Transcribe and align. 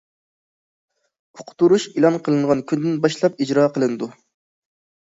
ئۇقتۇرۇش 1.39 1.85
ئېلان 1.91 2.17
قىلىنغان 2.29 2.65
كۈندىن 2.73 2.99
باشلاپ 3.07 3.39
ئىجرا 3.47 3.69
قىلىنىدۇ. 3.79 4.11